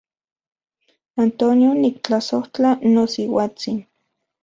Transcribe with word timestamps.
Antonio, 1.25 1.69
niktlasojtla 1.83 2.75
nosiuatsin. 2.91 3.83